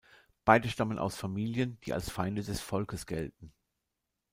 Beide 0.45 0.67
stammen 0.67 0.97
aus 0.97 1.15
Familien, 1.15 1.79
die 1.81 1.93
als 1.93 2.09
Feinde 2.09 2.41
des 2.41 2.59
Volkes 2.59 3.05
gelten. 3.05 3.53